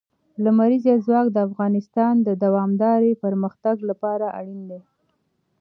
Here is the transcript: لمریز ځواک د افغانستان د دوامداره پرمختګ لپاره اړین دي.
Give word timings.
لمریز 0.43 0.85
ځواک 1.05 1.27
د 1.31 1.37
افغانستان 1.47 2.13
د 2.27 2.29
دوامداره 2.43 3.19
پرمختګ 3.23 3.75
لپاره 3.89 4.25
اړین 4.39 4.61
دي. 4.69 4.81